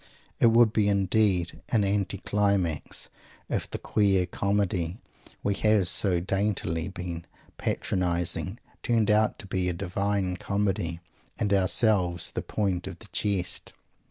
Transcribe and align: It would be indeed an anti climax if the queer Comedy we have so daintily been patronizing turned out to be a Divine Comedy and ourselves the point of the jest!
It 0.39 0.47
would 0.47 0.73
be 0.73 0.87
indeed 0.89 1.61
an 1.69 1.83
anti 1.83 2.17
climax 2.17 3.07
if 3.49 3.69
the 3.69 3.77
queer 3.77 4.25
Comedy 4.25 4.97
we 5.43 5.53
have 5.53 5.87
so 5.89 6.19
daintily 6.19 6.87
been 6.87 7.27
patronizing 7.57 8.59
turned 8.81 9.11
out 9.11 9.37
to 9.37 9.45
be 9.45 9.69
a 9.69 9.73
Divine 9.73 10.37
Comedy 10.37 10.99
and 11.37 11.53
ourselves 11.53 12.31
the 12.31 12.41
point 12.41 12.87
of 12.87 12.97
the 12.97 13.09
jest! 13.11 13.73